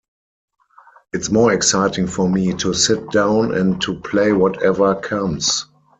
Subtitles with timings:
[1.13, 5.67] It's more exciting for me to sit down and to play whatever comes.